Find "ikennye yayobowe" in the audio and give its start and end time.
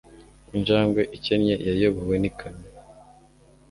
1.17-2.15